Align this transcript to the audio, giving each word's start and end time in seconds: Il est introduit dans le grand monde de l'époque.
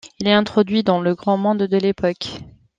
Il 0.17 0.27
est 0.27 0.33
introduit 0.33 0.81
dans 0.81 0.99
le 0.99 1.13
grand 1.13 1.37
monde 1.37 1.59
de 1.61 1.77
l'époque. 1.77 2.41